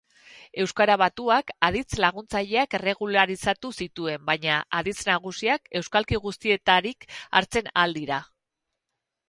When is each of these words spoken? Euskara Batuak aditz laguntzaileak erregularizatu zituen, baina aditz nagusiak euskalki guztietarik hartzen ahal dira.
Euskara 0.63 0.93
Batuak 1.01 1.51
aditz 1.67 1.97
laguntzaileak 2.03 2.73
erregularizatu 2.79 3.71
zituen, 3.85 4.25
baina 4.31 4.57
aditz 4.81 4.95
nagusiak 5.13 5.71
euskalki 5.83 6.23
guztietarik 6.27 7.09
hartzen 7.43 7.73
ahal 7.75 7.97
dira. 8.03 8.23